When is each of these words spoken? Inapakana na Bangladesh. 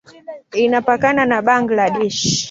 Inapakana 0.63 1.23
na 1.31 1.37
Bangladesh. 1.47 2.21